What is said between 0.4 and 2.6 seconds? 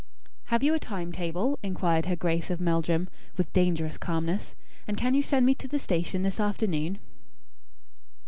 "Have you a time table?" inquired her Grace of